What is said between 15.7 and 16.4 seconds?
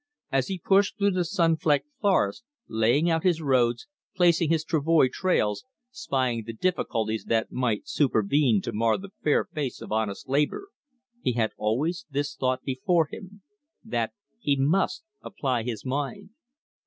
mind.